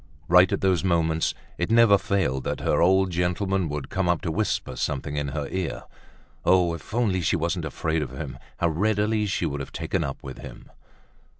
Right 0.27 0.51
at 0.51 0.61
those 0.61 0.83
moments, 0.83 1.35
it 1.59 1.69
never 1.69 1.95
failed 1.95 2.43
that 2.45 2.61
her 2.61 2.81
old 2.81 3.11
gentleman 3.11 3.69
would 3.69 3.91
come 3.91 4.09
up 4.09 4.21
to 4.21 4.31
whisper 4.31 4.75
something 4.75 5.15
in 5.15 5.27
her 5.27 5.47
ear. 5.51 5.83
Oh, 6.43 6.73
if 6.73 6.91
only 6.91 7.21
she 7.21 7.35
wasn't 7.35 7.65
afraid 7.65 8.01
of 8.01 8.09
him, 8.09 8.39
how 8.57 8.69
readily 8.69 9.27
she 9.27 9.45
would 9.45 9.59
have 9.59 9.71
taken 9.71 10.03
up 10.03 10.17
with 10.23 10.39
him. 10.39 10.71